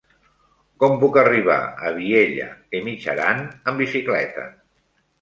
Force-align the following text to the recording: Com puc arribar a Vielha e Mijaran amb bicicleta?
Com 0.83 0.97
puc 1.03 1.19
arribar 1.25 1.59
a 1.89 1.93
Vielha 1.99 2.49
e 2.79 2.85
Mijaran 2.91 3.47
amb 3.53 3.87
bicicleta? 3.87 4.53